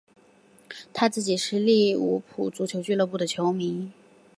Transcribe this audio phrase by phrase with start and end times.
[0.93, 3.91] 他自己是利物浦足球俱乐部的球迷。